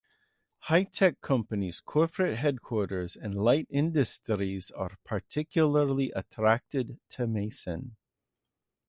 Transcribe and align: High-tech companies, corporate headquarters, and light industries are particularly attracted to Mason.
High-tech 0.61 1.21
companies, 1.21 1.79
corporate 1.79 2.35
headquarters, 2.37 3.15
and 3.15 3.35
light 3.35 3.67
industries 3.69 4.71
are 4.71 4.97
particularly 5.03 6.11
attracted 6.15 6.97
to 7.09 7.27
Mason. 7.27 7.95